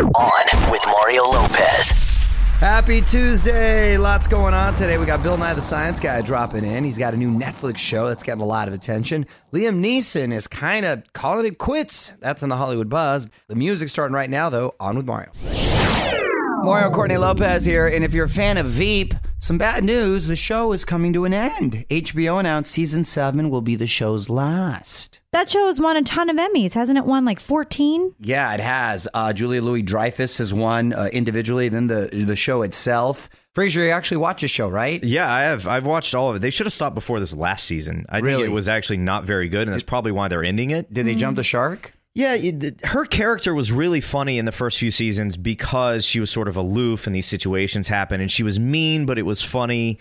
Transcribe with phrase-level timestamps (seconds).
[0.00, 1.90] On with Mario Lopez.
[2.60, 3.98] Happy Tuesday.
[3.98, 4.96] Lots going on today.
[4.96, 6.82] We got Bill Nye the Science Guy dropping in.
[6.82, 9.26] He's got a new Netflix show that's getting a lot of attention.
[9.52, 12.10] Liam Neeson is kind of calling it quits.
[12.20, 13.28] That's in the Hollywood buzz.
[13.48, 14.74] The music's starting right now, though.
[14.80, 15.30] On with Mario.
[16.64, 17.86] Mario Courtney Lopez here.
[17.88, 20.26] And if you're a fan of Veep, some bad news.
[20.28, 21.84] The show is coming to an end.
[21.90, 25.18] HBO announced season seven will be the show's last.
[25.32, 27.04] That show has won a ton of Emmys, hasn't it?
[27.04, 28.14] Won like 14?
[28.20, 29.08] Yeah, it has.
[29.12, 33.28] Uh, Julia Louis Dreyfus has won uh, individually, then the the show itself.
[33.54, 35.02] Fraser, you actually watch the show, right?
[35.02, 35.66] Yeah, I have.
[35.66, 36.38] I've watched all of it.
[36.38, 38.06] They should have stopped before this last season.
[38.08, 38.42] I Really?
[38.44, 40.92] think it was actually not very good, and that's probably why they're ending it.
[40.94, 41.92] Did they jump the shark?
[42.14, 46.30] Yeah, it, her character was really funny in the first few seasons because she was
[46.30, 49.98] sort of aloof and these situations happen, and she was mean, but it was funny.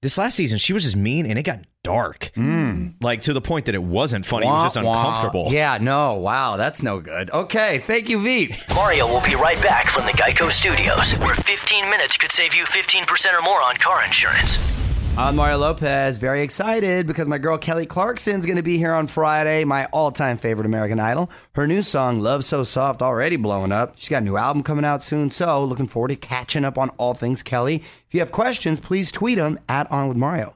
[0.00, 2.88] This last season, she was just mean, and it got dark, hmm.
[3.00, 4.46] like to the point that it wasn't funny.
[4.46, 4.98] it was just Wah, wah.
[4.98, 5.52] uncomfortable.
[5.52, 7.30] Yeah, no, wow, that's no good.
[7.30, 8.50] Okay, thank you, Veep.
[8.74, 12.64] Mario will be right back from the Geico Studios, where 15 minutes could save you
[12.64, 14.71] 15% or more on car insurance.
[15.14, 19.06] I'm Mario Lopez, very excited because my girl Kelly Clarkson's going to be here on
[19.06, 21.30] Friday, my all time favorite American Idol.
[21.54, 23.98] Her new song, Love So Soft, already blowing up.
[23.98, 26.88] She's got a new album coming out soon, so looking forward to catching up on
[26.96, 27.76] all things Kelly.
[27.76, 30.54] If you have questions, please tweet them at On With Mario.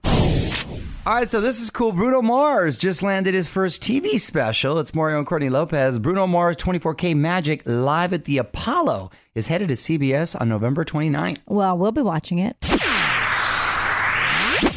[1.05, 1.93] All right, so this is cool.
[1.93, 4.79] Bruno Mars just landed his first TV special.
[4.79, 5.99] It's Mario and Courtney Lopez.
[5.99, 11.43] Bruno Mars 24K Magic live at the Apollo is headed to CBS on November 29th.
[11.47, 12.57] Well, we'll be watching it.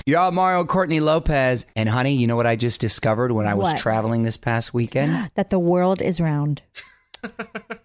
[0.10, 1.68] Y'all, Mario Courtney Lopez.
[1.76, 3.78] And honey, you know what I just discovered when I was What?
[3.78, 5.30] traveling this past weekend?
[5.36, 6.62] That the world is round.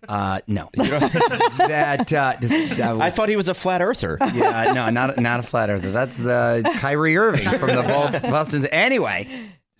[0.08, 0.68] Uh, no.
[0.76, 4.16] that, uh, just, that was, I thought he was a flat earther.
[4.34, 5.90] yeah, no, not not a flat earther.
[5.90, 8.30] That's the Kyrie Irving from the Boston.
[8.30, 8.66] Boston.
[8.66, 9.28] Anyway,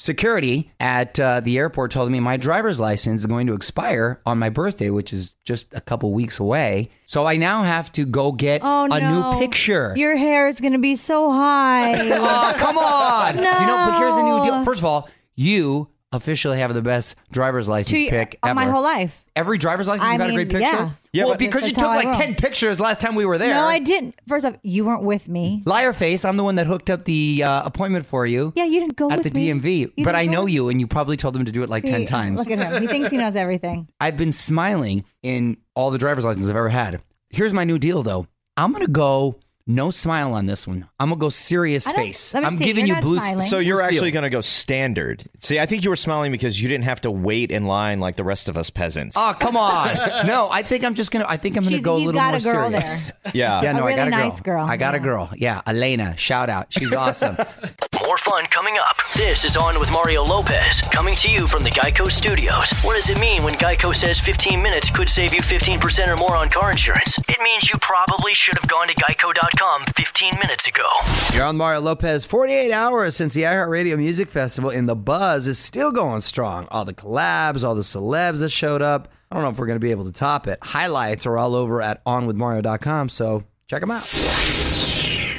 [0.05, 4.39] security at uh, the airport told me my driver's license is going to expire on
[4.39, 6.91] my birthday, which is just a couple weeks away.
[7.07, 9.33] So I now have to go get Oh, a no.
[9.33, 9.95] new picture.
[9.97, 11.95] Your hair is going to be so high.
[12.11, 13.37] oh, come on!
[13.37, 14.65] You know, but here's a new deal.
[14.65, 18.55] First of all, you officially have the best driver's license To- pick of ever.
[18.55, 19.23] my whole life.
[19.37, 20.61] Every driver's license, I you got a mean, great picture.
[20.77, 20.91] yeah.
[21.13, 22.15] Yeah, well, but- because you That's took how I like roll.
[22.15, 23.53] ten pictures last time we were there.
[23.55, 24.15] No, I didn't.
[24.29, 25.63] First off, you weren't with me.
[25.67, 28.53] Liar face, I'm the one that hooked up the uh, appointment for you.
[28.55, 29.49] Yeah, you didn't go at with the me.
[29.51, 31.53] DMV, You but didn't I go know with- you, and you probably told them to
[31.53, 32.39] do it like ten times.
[32.47, 32.81] Look at him.
[32.83, 33.89] He thinks he knows everything.
[34.01, 37.01] I've been smiling in all the driver's licenses I've ever had.
[37.31, 38.27] Here's my new deal, though.
[38.57, 40.87] I'm gonna go no smile on this one.
[41.01, 42.35] I'm gonna go serious face.
[42.35, 42.65] let me I'm see.
[42.65, 43.19] giving You're you not blue.
[43.19, 43.41] smiling.
[43.49, 43.95] So you're blue steel.
[43.97, 45.25] actually going to go standard.
[45.37, 48.17] See, I think you were smiling because you didn't have to wait in line like
[48.17, 49.17] the rest of us peasants.
[49.19, 49.95] Oh come on!
[50.27, 51.25] no, I think I'm just gonna.
[51.29, 52.83] I think I'm gonna She's- go a he's little got more a girl there.
[52.83, 53.13] serious.
[53.33, 53.63] yeah.
[53.63, 54.21] Yeah, no, A I got a girl.
[54.21, 54.67] nice girl.
[54.67, 55.31] I got a girl.
[55.35, 56.17] Yeah, Elena.
[56.17, 56.73] Shout out.
[56.73, 57.37] She's awesome.
[58.25, 58.97] Fun coming up.
[59.15, 62.73] This is On with Mario Lopez, coming to you from the Geico Studios.
[62.81, 66.35] What does it mean when Geico says 15 minutes could save you 15% or more
[66.35, 67.19] on car insurance?
[67.29, 70.87] It means you probably should have gone to geico.com 15 minutes ago.
[71.35, 72.25] You're on Mario Lopez.
[72.25, 76.67] 48 hours since the iHeartRadio Music Festival, and the buzz is still going strong.
[76.71, 79.09] All the collabs, all the celebs that showed up.
[79.31, 80.61] I don't know if we're going to be able to top it.
[80.63, 84.94] Highlights are all over at onwithmario.com, so check them out.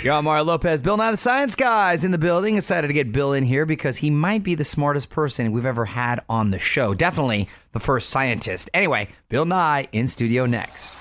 [0.06, 0.84] You're on Mario Lopez.
[0.84, 2.58] Bill Nye the Science Guy's in the building.
[2.58, 5.84] Excited to get Bill in here because he might be the smartest person we've ever
[5.84, 6.94] had on the show.
[6.94, 8.70] Definitely the first scientist.
[8.76, 10.94] Anyway, Bill Nye in studio next.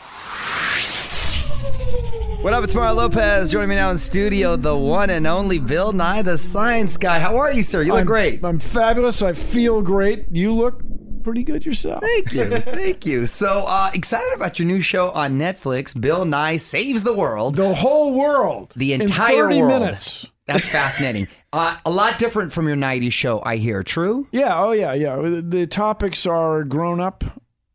[2.41, 2.65] What up?
[2.65, 3.53] It's Mario Lopez.
[3.53, 7.19] Joining me now in studio, the one and only Bill Nye, the Science Guy.
[7.19, 7.83] How are you, sir?
[7.83, 8.43] You look I'm, great.
[8.43, 9.21] I'm fabulous.
[9.21, 10.29] I feel great.
[10.31, 10.81] You look
[11.25, 12.03] pretty good yourself.
[12.03, 12.45] Thank you.
[12.61, 13.27] Thank you.
[13.27, 17.57] So uh, excited about your new show on Netflix, Bill Nye Saves the World.
[17.57, 18.73] The whole world.
[18.77, 19.81] The entire 30 world.
[19.83, 20.29] minutes.
[20.47, 21.27] That's fascinating.
[21.53, 23.83] uh, a lot different from your 90s show, I hear.
[23.83, 24.29] True?
[24.31, 24.63] Yeah.
[24.63, 24.93] Oh, yeah.
[24.93, 25.17] Yeah.
[25.17, 27.25] The- The topics are grown up.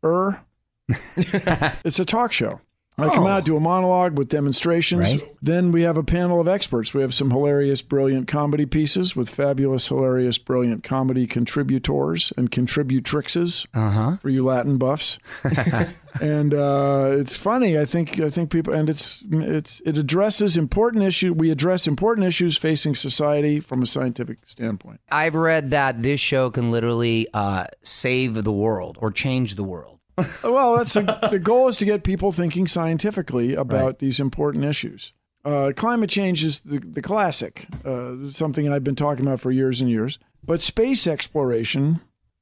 [0.04, 0.40] Er.
[0.88, 2.60] it's a talk show.
[3.02, 3.28] I come Oh.
[3.28, 5.14] out, do a monologue with demonstrations.
[5.14, 5.34] Right.
[5.42, 6.92] Then we have a panel of experts.
[6.94, 13.66] We have some hilarious, brilliant comedy pieces with fabulous, hilarious, brilliant comedy contributors and contributrixes
[13.74, 14.16] Uh huh.
[14.18, 15.18] for you Latin buffs.
[16.20, 17.78] and uh, it's funny.
[17.78, 21.32] I think I think people and it's it's it addresses important issue.
[21.32, 25.00] We address important issues facing society from a scientific standpoint.
[25.10, 29.99] I've read that this show can literally uh, save the world or change the world.
[30.42, 35.12] Well, that's the, the goal is to get people thinking scientifically about these important issues.
[35.44, 39.80] Uh, climate change is the, the classic, uh, something I've been talking about for years
[39.80, 40.18] and years.
[40.44, 42.00] But space exploration,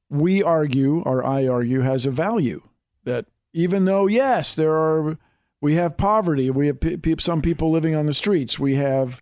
[0.09, 2.61] we argue, or I argue, has a value
[3.05, 5.17] that even though, yes, there are,
[5.61, 9.21] we have poverty, we have pe- pe- some people living on the streets, we have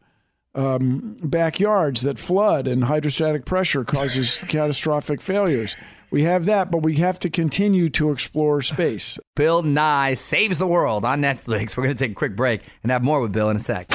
[0.56, 5.76] um, backyards that flood and hydrostatic pressure causes catastrophic failures.
[6.10, 9.20] We have that, but we have to continue to explore space.
[9.36, 11.76] Bill Nye saves the world on Netflix.
[11.76, 13.88] We're going to take a quick break and have more with Bill in a sec.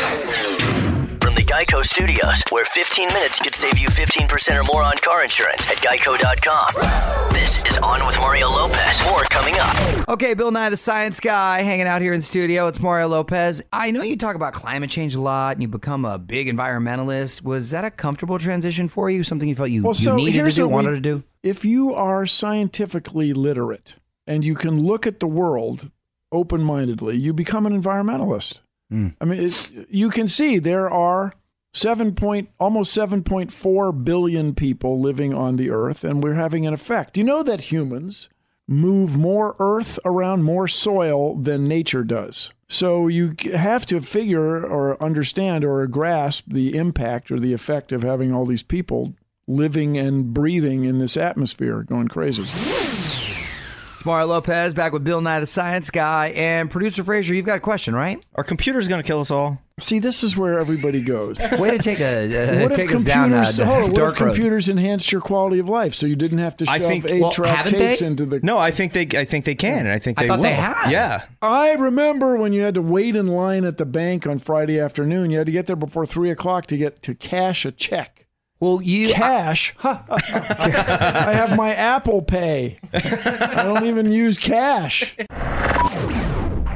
[1.52, 5.22] From the Geico Studios, where 15 minutes could save you 15% or more on car
[5.22, 7.32] insurance at geico.com.
[7.32, 9.02] This is On with Mario Lopez.
[9.04, 10.08] More coming up.
[10.08, 12.68] Okay, Bill Nye, the science guy, hanging out here in studio.
[12.68, 13.62] It's Mario Lopez.
[13.72, 17.42] I know you talk about climate change a lot and you become a big environmentalist.
[17.42, 19.22] Was that a comfortable transition for you?
[19.22, 21.00] Something you felt you, Well, you so needed to here's do, what we- wanted to
[21.00, 21.22] do?
[21.42, 23.96] If you are scientifically literate
[24.26, 25.90] and you can look at the world
[26.30, 28.62] open mindedly, you become an environmentalist.
[28.90, 29.08] Hmm.
[29.20, 31.34] I mean, it, you can see there are
[31.72, 36.66] seven point almost seven point four billion people living on the earth, and we're having
[36.66, 37.16] an effect.
[37.16, 38.28] You know that humans
[38.68, 42.52] move more earth around more soil than nature does.
[42.68, 48.02] So you have to figure or understand or grasp the impact or the effect of
[48.02, 49.14] having all these people
[49.46, 52.42] living and breathing in this atmosphere going crazy.
[52.42, 56.28] It's Mario Lopez back with Bill Nye, the science guy.
[56.28, 58.24] And producer Frazier, you've got a question, right?
[58.36, 59.60] Are computers going to kill us all?
[59.82, 61.36] See, this is where everybody goes.
[61.58, 63.88] Way to take a uh, What if take us down a computers, hold on, what
[63.90, 64.68] if dark road.
[64.68, 67.32] enhanced your quality of life so you didn't have to I shove think- eight well,
[67.32, 68.06] track tapes they?
[68.06, 69.06] into the No, I think they.
[69.18, 70.44] I think they can, and I think I they thought will.
[70.44, 70.90] they have.
[70.90, 71.24] Yeah.
[71.42, 75.30] I remember when you had to wait in line at the bank on Friday afternoon.
[75.30, 78.26] You had to get there before three o'clock to get to cash a check.
[78.60, 79.74] Well, you Cash?
[79.82, 82.78] I have my Apple Pay.
[82.94, 85.16] I don't even use cash.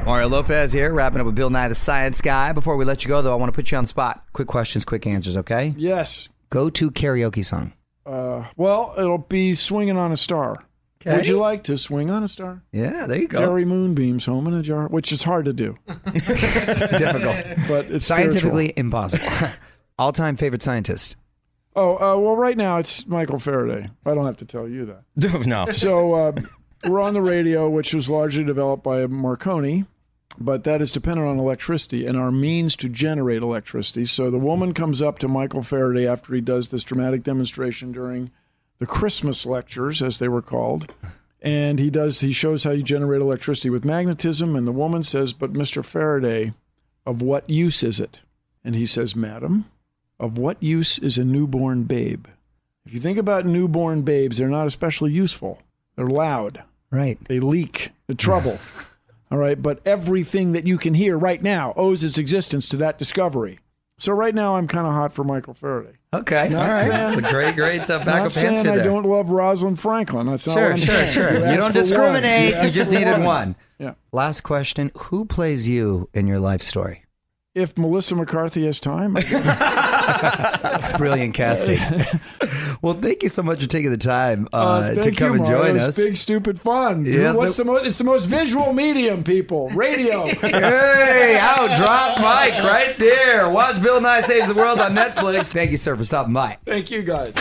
[0.07, 2.53] Mario Lopez here, wrapping up with Bill Nye, the science guy.
[2.53, 4.23] Before we let you go, though, I want to put you on the spot.
[4.31, 5.73] Quick questions, quick answers, okay?
[5.75, 6.29] Yes.
[6.49, 7.73] Go to karaoke song.
[8.05, 10.63] Uh, well, it'll be swinging on a star.
[11.01, 11.13] Okay.
[11.17, 12.63] Would you like to swing on a star?
[12.71, 13.39] Yeah, there you go.
[13.39, 15.77] Gary Moonbeam's home in a jar, which is hard to do,
[16.13, 17.35] Difficult.
[17.67, 19.27] but it's Scientifically impossible.
[19.99, 21.17] All time favorite scientist.
[21.75, 23.89] Oh, uh, well, right now it's Michael Faraday.
[24.05, 25.45] I don't have to tell you that.
[25.45, 25.69] no.
[25.73, 26.31] So uh,
[26.87, 29.83] we're on the radio, which was largely developed by Marconi,
[30.39, 34.05] but that is dependent on electricity and our means to generate electricity.
[34.05, 38.31] So the woman comes up to Michael Faraday after he does this dramatic demonstration during
[38.79, 40.93] the Christmas lectures, as they were called.
[41.41, 45.33] And he does he shows how you generate electricity with magnetism, and the woman says,
[45.33, 45.83] But Mr.
[45.83, 46.53] Faraday,
[47.05, 48.21] of what use is it?
[48.63, 49.65] And he says, Madam,
[50.19, 52.27] of what use is a newborn babe?
[52.85, 55.61] If you think about newborn babes, they're not especially useful.
[55.95, 56.63] They're loud.
[56.89, 57.17] Right.
[57.25, 57.89] They leak.
[58.07, 58.59] The trouble.
[59.31, 59.61] All right.
[59.61, 63.59] But everything that you can hear right now owes its existence to that discovery.
[63.99, 65.93] So right now I'm kind of hot for Michael Faraday.
[66.13, 66.49] Okay.
[66.49, 66.87] Not All right.
[66.87, 70.27] saying- That's a great, great uh, Not backup saying answer I don't love Rosalind Franklin.
[70.27, 71.11] That's not Sure, what sure, saying.
[71.13, 71.45] sure.
[71.45, 72.53] You You don't discriminate.
[72.53, 72.61] one.
[72.63, 73.55] You asked just needed one.
[73.79, 73.93] Yeah.
[74.11, 74.91] Last question.
[74.95, 77.03] Who plays you in your life story?
[77.55, 79.13] If Melissa McCarthy has time.
[80.97, 81.79] Brilliant casting.
[82.81, 84.57] well, thank you so much for taking the time uh,
[84.97, 85.73] Uh, to come you, and Mario.
[85.73, 85.97] join us.
[86.03, 87.03] Big stupid fun.
[87.03, 87.35] dude.
[87.35, 87.85] What's the most?
[87.85, 89.69] It's the most visual medium, people.
[89.69, 90.27] Radio.
[90.37, 93.49] Hey, out, drop mic right there.
[93.49, 95.51] Watch Bill Nye Saves the World on Netflix.
[95.53, 96.57] Thank you, sir, for stopping by.
[96.65, 97.33] Thank you, guys.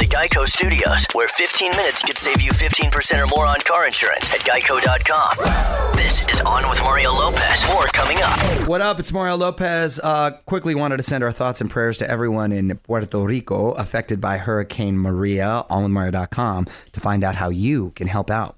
[0.00, 4.32] The Geico Studios, where 15 minutes could save you 15% or more on car insurance
[4.32, 5.94] at geico.com.
[5.94, 7.66] This is On with Mario Lopez.
[7.68, 8.66] More coming up.
[8.66, 8.98] What up?
[8.98, 10.00] It's Mario Lopez.
[10.02, 14.22] Uh, quickly wanted to send our thoughts and prayers to everyone in Puerto Rico affected
[14.22, 15.66] by Hurricane Maria.
[15.68, 18.56] OnWithMario.com to find out how you can help out.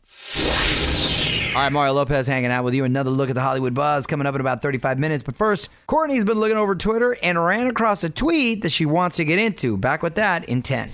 [1.56, 2.84] All right, Mario Lopez hanging out with you.
[2.84, 5.24] Another look at the Hollywood buzz coming up in about 35 minutes.
[5.24, 9.16] But first, Courtney's been looking over Twitter and ran across a tweet that she wants
[9.16, 9.76] to get into.
[9.76, 10.90] Back with that in 10.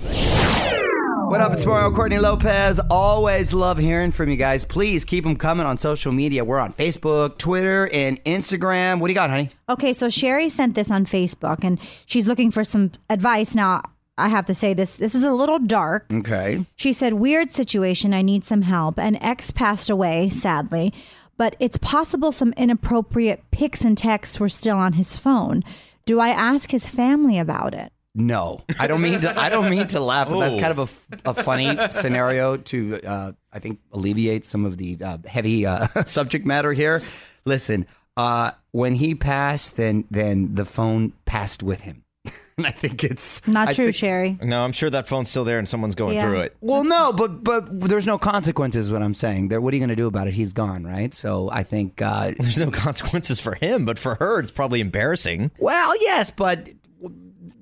[1.28, 1.52] What up?
[1.52, 1.92] It's Mario oh.
[1.92, 2.80] Courtney Lopez.
[2.88, 4.64] Always love hearing from you guys.
[4.64, 6.42] Please keep them coming on social media.
[6.42, 8.98] We're on Facebook, Twitter, and Instagram.
[8.98, 9.50] What do you got, honey?
[9.68, 13.54] Okay, so Sherry sent this on Facebook and she's looking for some advice.
[13.54, 13.82] Now,
[14.16, 16.06] I have to say this this is a little dark.
[16.10, 16.64] Okay.
[16.76, 18.98] She said, Weird situation, I need some help.
[18.98, 20.94] An ex passed away, sadly,
[21.36, 25.62] but it's possible some inappropriate pics and texts were still on his phone.
[26.06, 27.92] Do I ask his family about it?
[28.20, 29.38] No, I don't mean to.
[29.40, 33.58] I don't mean to laugh, but that's kind of a funny scenario to, uh, I
[33.60, 37.00] think, alleviate some of the uh, heavy uh, subject matter here.
[37.44, 42.02] Listen, uh, when he passed, then then the phone passed with him,
[42.58, 44.36] and I think it's Not I true, think- Sherry.
[44.42, 46.28] No, I'm sure that phone's still there and someone's going Yeah.
[46.28, 46.56] through it.
[46.60, 48.90] Well, no, but but there's no consequences.
[48.90, 49.60] What I'm saying, there.
[49.60, 50.34] What are you going to do about it?
[50.34, 51.14] He's gone, right?
[51.14, 52.02] So I think.
[52.02, 55.52] Uh, There's no consequences for him, but for her, it's probably embarrassing.
[55.60, 56.68] well, yes, but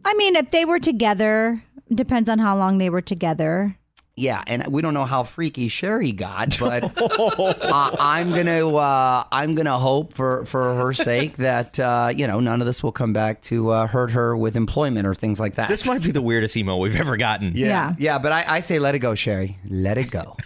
[0.05, 1.63] I mean, if they were together,
[1.93, 3.77] depends on how long they were together.
[4.19, 9.55] Yeah, and we don't know how freaky Sherry got, but uh, I'm gonna uh, I'm
[9.55, 13.13] gonna hope for for her sake that uh, you know none of this will come
[13.13, 15.69] back to uh, hurt her with employment or things like that.
[15.69, 17.53] This might be the weirdest email we've ever gotten.
[17.55, 17.95] Yeah.
[17.99, 19.59] yeah, but I, I say let it go, Sherry.
[19.69, 20.39] Let it go.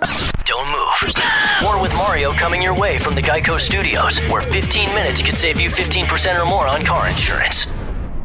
[0.45, 1.15] Don't move.
[1.63, 5.61] More with Mario coming your way from the Geico Studios, where 15 minutes could save
[5.61, 7.69] you 15% or more on car insurance.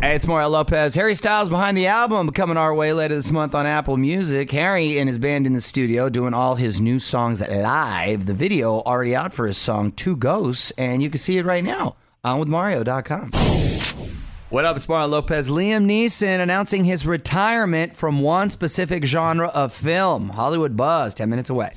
[0.06, 0.94] Hey, it's Mario Lopez.
[0.94, 4.52] Harry Styles behind the album coming our way later this month on Apple Music.
[4.52, 8.28] Harry and his band in the studio doing all his new songs live.
[8.28, 11.64] The video already out for his song Two Ghosts, and you can see it right
[11.64, 13.32] now on with Mario.com.
[14.52, 14.76] What up?
[14.76, 15.50] It's Mario Lopez.
[15.50, 20.30] Liam Neeson announcing his retirement from one specific genre of film.
[20.30, 21.72] Hollywood Buzz, 10 minutes away.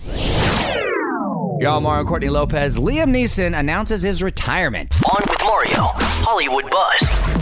[1.60, 2.78] Y'all, Mario Courtney Lopez.
[2.78, 4.96] Liam Neeson announces his retirement.
[5.10, 7.37] On with Mario, Hollywood Buzz.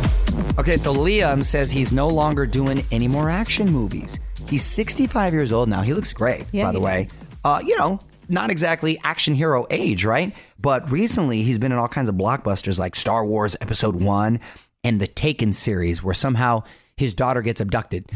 [0.58, 4.18] Okay, so Liam says he's no longer doing any more action movies.
[4.48, 5.82] He's 65 years old now.
[5.82, 7.08] He looks great, Yeah, by the way.
[7.44, 10.34] Uh, you know, not exactly action hero age, right?
[10.58, 14.40] But recently he's been in all kinds of blockbusters like Star Wars Episode 1
[14.82, 16.62] and the Taken series, where somehow
[16.96, 18.10] his daughter gets abducted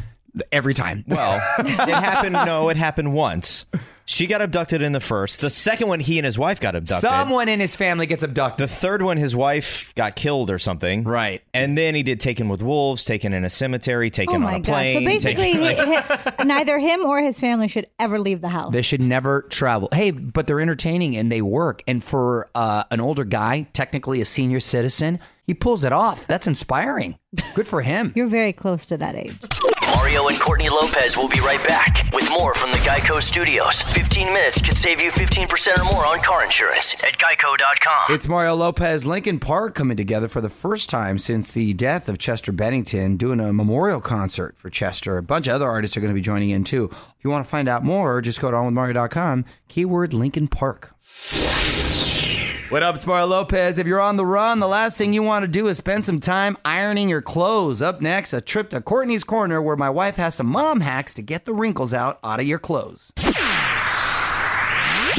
[0.51, 1.05] every time.
[1.07, 2.33] Well, it happened.
[2.33, 3.67] No, it happened once.
[4.11, 5.40] She got abducted in the first.
[5.40, 7.09] The second one, he and his wife got abducted.
[7.09, 8.69] Someone in his family gets abducted.
[8.69, 11.05] The third one, his wife got killed or something.
[11.05, 11.43] Right.
[11.55, 14.57] And then he did Taken with Wolves, Taken in a Cemetery, Taken Oh on my
[14.57, 14.64] a god!
[14.64, 14.99] plane.
[14.99, 16.00] So basically, taken, he-
[16.40, 18.73] he- neither him or his family should ever leave the house.
[18.73, 19.88] They should never travel.
[19.93, 21.85] Hey, but they're entertaining and they work.
[21.87, 26.26] And for uh, an older guy, technically a senior citizen, he pulls it off.
[26.26, 27.17] That's inspiring.
[27.55, 28.12] Good for him.
[28.17, 29.38] You're very close to that age.
[29.95, 33.83] Mario and Courtney Lopez will be right back with more from the Geico Studios.
[33.83, 38.15] 15 minutes could save you 15% or more on car insurance at geico.com.
[38.15, 42.19] It's Mario Lopez, Linkin Park coming together for the first time since the death of
[42.19, 45.17] Chester Bennington, doing a memorial concert for Chester.
[45.17, 46.89] A bunch of other artists are going to be joining in too.
[46.93, 50.95] If you want to find out more, just go to onwithmario.com, keyword Linkin Park.
[52.71, 53.79] What up, it's Mario Lopez.
[53.79, 56.21] If you're on the run, the last thing you want to do is spend some
[56.21, 57.83] time ironing your clothes.
[57.83, 61.23] Up next, a trip to Courtney's Corner where my wife has some mom hacks to
[61.23, 63.12] get the wrinkles out out of your clothes.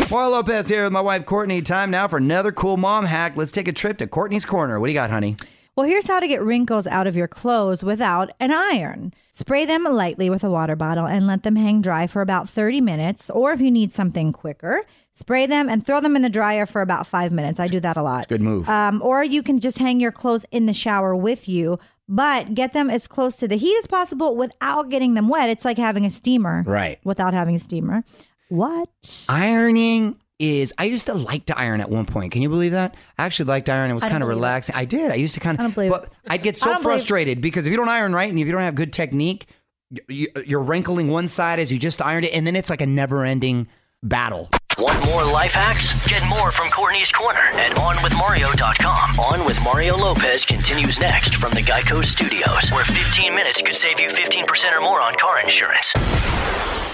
[0.10, 1.62] Mario Lopez here with my wife Courtney.
[1.62, 3.36] Time now for another cool mom hack.
[3.36, 4.80] Let's take a trip to Courtney's Corner.
[4.80, 5.36] What do you got, honey?
[5.76, 9.14] Well, here's how to get wrinkles out of your clothes without an iron.
[9.32, 12.82] Spray them lightly with a water bottle and let them hang dry for about 30
[12.82, 13.30] minutes.
[13.30, 16.82] Or if you need something quicker, spray them and throw them in the dryer for
[16.82, 17.58] about five minutes.
[17.58, 18.28] I do that a lot.
[18.28, 18.68] Good move.
[18.68, 22.74] Um, or you can just hang your clothes in the shower with you, but get
[22.74, 25.50] them as close to the heat as possible without getting them wet.
[25.50, 26.64] It's like having a steamer.
[26.68, 27.00] Right.
[27.06, 28.04] Without having a steamer.
[28.50, 28.90] What?
[29.30, 32.32] Ironing is I used to like to iron at one point.
[32.32, 32.96] Can you believe that?
[33.18, 33.92] I actually liked to iron.
[33.92, 34.40] It was kind of believe it.
[34.40, 34.76] relaxing.
[34.76, 35.12] I did.
[35.12, 36.10] I used to kind of I don't believe but it.
[36.28, 38.52] I'd get so don't believe- frustrated because if you don't iron right and if you
[38.52, 39.46] don't have good technique,
[39.92, 40.00] y-
[40.36, 42.86] y- you're wrinkling one side as you just ironed it and then it's like a
[42.88, 43.68] never-ending
[44.04, 44.50] battle.
[44.80, 45.94] Want more life hacks?
[46.08, 49.20] Get more from Courtney's Corner at OnWithMario.com.
[49.20, 54.00] On with Mario Lopez continues next from the Geico Studios, where 15 minutes could save
[54.00, 55.94] you 15% or more on car insurance.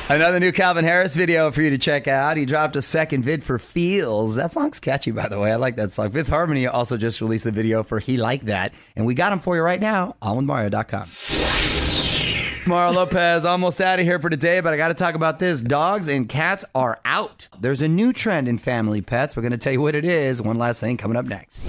[0.10, 2.38] Another new Calvin Harris video for you to check out.
[2.38, 4.36] He dropped a second vid for Feels.
[4.36, 5.52] That song's catchy, by the way.
[5.52, 6.12] I like that song.
[6.12, 8.74] Fifth Harmony also just released the video for He Like That.
[8.96, 11.10] And we got him for you right now on withmario.com.
[12.70, 15.62] Mario Lopez almost out of here for today, but I got to talk about this.
[15.62, 17.50] Dogs and cats are out.
[17.60, 19.36] There's a new trend in family pets.
[19.36, 20.42] We're going to tell you what it is.
[20.42, 21.64] One last thing coming up next.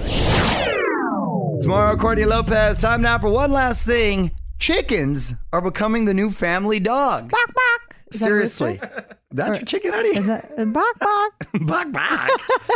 [1.61, 2.81] Tomorrow, Courtney Lopez.
[2.81, 4.31] Time now for one last thing.
[4.59, 7.31] Chickens are becoming the new family dog.
[8.11, 8.79] Is Seriously.
[8.81, 9.05] rooster?
[9.31, 10.09] That's your chicken, honey?
[10.09, 11.47] Is that uh, bok bok?
[11.61, 12.29] Bok, bok.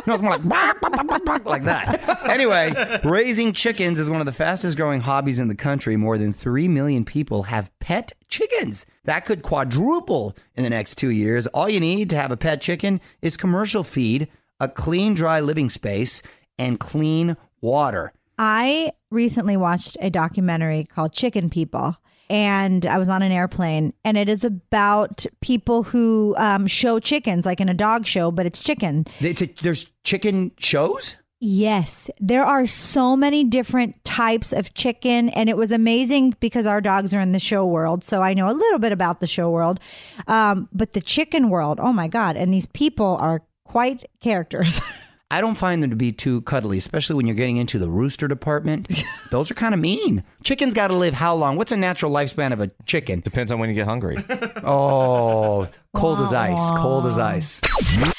[0.05, 2.29] No, it's more like bok, bok, bok, bok, like that.
[2.29, 5.95] Anyway, raising chickens is one of the fastest growing hobbies in the country.
[5.97, 8.85] More than 3 million people have pet chickens.
[9.05, 11.47] That could quadruple in the next two years.
[11.47, 14.27] All you need to have a pet chicken is commercial feed,
[14.59, 16.21] a clean, dry living space,
[16.59, 18.13] and clean water.
[18.37, 21.97] I recently watched a documentary called Chicken People.
[22.29, 27.45] And I was on an airplane, and it is about people who um, show chickens,
[27.45, 29.05] like in a dog show, but it's chicken.
[29.19, 31.17] They- t- There's chicken shows?
[31.45, 36.79] Yes, there are so many different types of chicken, and it was amazing because our
[36.79, 39.49] dogs are in the show world, so I know a little bit about the show
[39.51, 39.81] world.
[40.27, 42.37] Um, but the chicken world, oh my god!
[42.37, 44.79] And these people are quite characters.
[45.33, 48.27] I don't find them to be too cuddly, especially when you're getting into the rooster
[48.27, 49.03] department.
[49.31, 50.23] Those are kind of mean.
[50.43, 51.55] Chickens got to live how long?
[51.55, 53.21] What's a natural lifespan of a chicken?
[53.21, 54.23] Depends on when you get hungry.
[54.63, 56.71] Oh, cold as ice.
[56.71, 57.61] Cold as ice.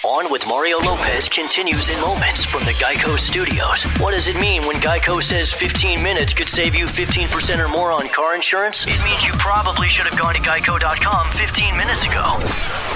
[0.04, 3.84] On with Mario Lopez continues in moments from the Geico Studios.
[4.00, 7.90] What does it mean when Geico says 15 minutes could save you 15% or more
[7.90, 8.86] on car insurance?
[8.86, 12.38] It means you probably should have gone to geico.com 15 minutes ago.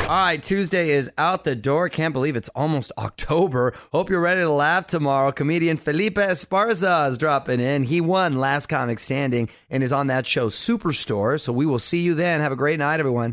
[0.09, 1.89] All right, Tuesday is out the door.
[1.89, 3.75] Can't believe it's almost October.
[3.93, 5.33] Hope you're ready to laugh tomorrow.
[5.33, 7.83] Comedian Felipe Esparza is dropping in.
[7.83, 11.39] He won Last Comic Standing and is on that show Superstore.
[11.39, 12.41] So we will see you then.
[12.41, 13.33] Have a great night, everyone.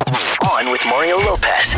[0.51, 1.75] On with Mario Lopez.